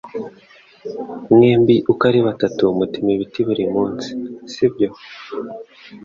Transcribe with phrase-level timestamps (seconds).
[1.33, 4.09] Mwembi uko ari batatu mutema ibiti buri munsi,
[4.51, 4.89] sibyo?